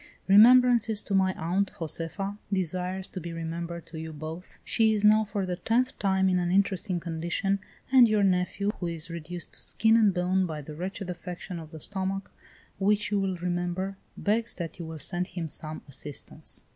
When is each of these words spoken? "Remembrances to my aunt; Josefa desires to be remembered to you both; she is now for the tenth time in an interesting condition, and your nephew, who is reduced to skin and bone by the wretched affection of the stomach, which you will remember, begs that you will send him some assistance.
"Remembrances 0.27 1.03
to 1.03 1.13
my 1.13 1.31
aunt; 1.35 1.73
Josefa 1.77 2.39
desires 2.51 3.07
to 3.09 3.19
be 3.21 3.31
remembered 3.31 3.85
to 3.85 3.99
you 3.99 4.11
both; 4.11 4.57
she 4.65 4.93
is 4.95 5.05
now 5.05 5.23
for 5.23 5.45
the 5.45 5.57
tenth 5.57 5.99
time 5.99 6.27
in 6.27 6.39
an 6.39 6.49
interesting 6.49 6.99
condition, 6.99 7.59
and 7.91 8.07
your 8.09 8.23
nephew, 8.23 8.71
who 8.79 8.87
is 8.87 9.11
reduced 9.11 9.53
to 9.53 9.61
skin 9.61 9.95
and 9.95 10.11
bone 10.11 10.47
by 10.47 10.59
the 10.59 10.73
wretched 10.73 11.11
affection 11.11 11.59
of 11.59 11.69
the 11.69 11.79
stomach, 11.79 12.31
which 12.79 13.11
you 13.11 13.19
will 13.19 13.37
remember, 13.37 13.95
begs 14.17 14.55
that 14.55 14.79
you 14.79 14.85
will 14.87 14.97
send 14.97 15.27
him 15.27 15.47
some 15.47 15.83
assistance. 15.87 16.63